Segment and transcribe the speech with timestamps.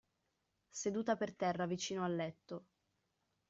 [0.79, 2.63] Seduta per terra, vicino al letto.